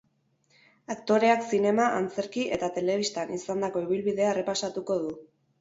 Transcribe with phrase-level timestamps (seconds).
[0.93, 5.17] Aktoreak zinema, antzerki eta telebistan izandako ibilbidea errepasatuko du.